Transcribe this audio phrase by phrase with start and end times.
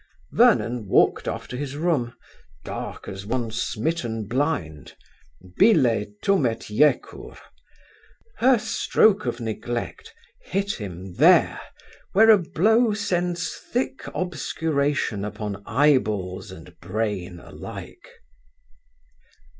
[0.31, 2.15] Vernon walked off to his room,
[2.65, 4.95] dark as one smitten blind:
[5.59, 7.37] bile tumet jecur:
[8.37, 10.11] her stroke of neglect
[10.41, 11.61] hit him there
[12.13, 18.07] where a blow sends thick obscuration upon eyeballs and brain alike.